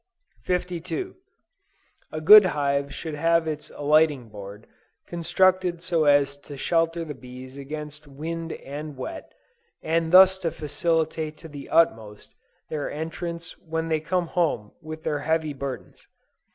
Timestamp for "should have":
2.91-3.47